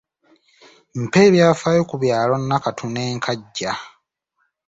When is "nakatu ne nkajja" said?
2.47-3.73